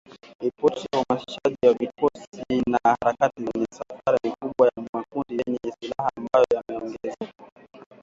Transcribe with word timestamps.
ripoti 0.39 0.83
ya 0.93 0.99
uhamasishaji 0.99 1.55
wa 1.67 1.73
vikosi 1.73 2.61
na 2.67 2.79
harakati 2.85 3.43
za 3.43 3.51
misafara 3.59 4.17
mikubwa 4.23 4.67
ya 4.75 4.83
makundi 4.93 5.43
yenye 5.47 5.73
silaha 5.79 6.09
ambayo 6.15 6.45
yameongeza 6.53 7.33